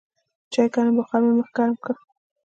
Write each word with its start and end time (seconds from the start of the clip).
د 0.45 0.47
چای 0.53 0.67
ګرم 0.73 0.95
بخار 0.99 1.21
مې 1.25 1.33
مخ 1.39 1.49
ګرم 1.57 1.75
کړ. 1.83 1.95